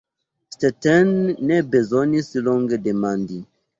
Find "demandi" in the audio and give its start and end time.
2.89-3.39